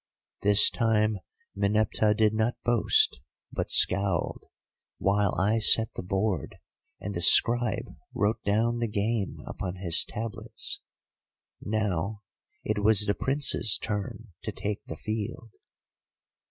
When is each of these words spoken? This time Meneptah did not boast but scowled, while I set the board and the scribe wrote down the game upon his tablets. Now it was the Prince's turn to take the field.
This 0.41 0.71
time 0.71 1.19
Meneptah 1.55 2.15
did 2.15 2.33
not 2.33 2.55
boast 2.65 3.21
but 3.53 3.69
scowled, 3.69 4.47
while 4.97 5.35
I 5.39 5.59
set 5.59 5.93
the 5.93 6.01
board 6.01 6.55
and 6.99 7.13
the 7.13 7.21
scribe 7.21 7.85
wrote 8.11 8.43
down 8.43 8.79
the 8.79 8.87
game 8.87 9.43
upon 9.45 9.75
his 9.75 10.03
tablets. 10.03 10.81
Now 11.61 12.23
it 12.63 12.79
was 12.79 13.01
the 13.01 13.13
Prince's 13.13 13.77
turn 13.77 14.29
to 14.41 14.51
take 14.51 14.83
the 14.85 14.97
field. 14.97 15.51